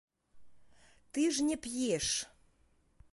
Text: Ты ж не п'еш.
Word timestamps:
Ты 1.17 1.21
ж 1.35 1.45
не 1.49 1.57
п'еш. 1.65 2.07